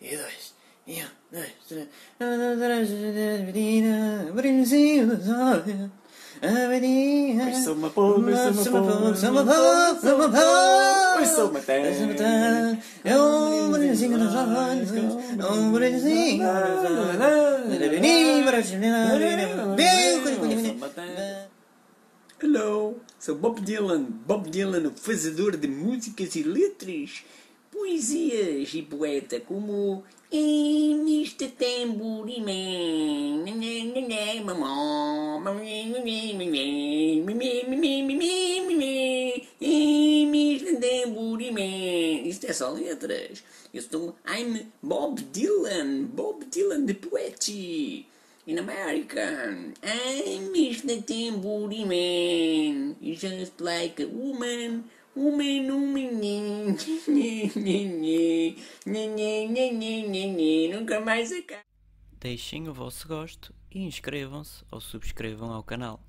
[0.00, 0.54] dois.
[0.86, 1.88] E um, dois, três.
[4.32, 5.90] Brilhozinho dos olhos.
[6.40, 11.16] Pois sou uma pobre, sou uma pobre, sou uma pobre, sou uma pobre.
[11.16, 12.78] Pois sou uma terra.
[13.04, 14.90] É um brilhozinho nos olhos.
[14.92, 16.44] É um brilhozinho
[22.40, 24.04] Hello, sou Bob Dylan.
[24.24, 27.24] Bob Dylan, o fazedor de músicas e letras,
[27.78, 31.48] poesias e poeta como Mr.
[31.56, 33.44] Tambourine Man,
[40.26, 40.80] Mr.
[40.80, 42.28] Tambourine Man.
[42.28, 43.44] Isto é só letras.
[43.72, 44.16] Eu estou.
[44.26, 48.06] I'm Bob Dylan, Bob Dylan the poet.
[48.48, 49.20] In America,
[49.82, 51.04] I'm Mr.
[51.04, 56.78] Tambourine Man, just like a woman, woman, woman,
[60.72, 61.60] nunca mais acaba.
[62.18, 66.00] Deixem o vosso gosto e inscrevam-se ou subscrevam ao canal.